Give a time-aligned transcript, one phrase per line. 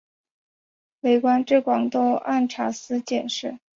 [1.01, 3.59] 累官至广东按察司佥事。